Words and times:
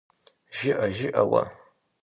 ЖыӀэ, 0.57 0.87
жыӀэ 0.95 1.23
уэ… 1.29 1.43